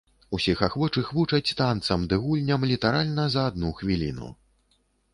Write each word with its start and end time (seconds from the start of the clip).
Усіх 0.35 0.63
ахвочых 0.67 1.11
вучаць 1.17 1.55
танцам 1.61 2.09
ды 2.13 2.21
гульням 2.25 2.67
літаральна 2.73 3.31
за 3.37 3.47
адну 3.55 3.69
хвіліну. 3.83 4.37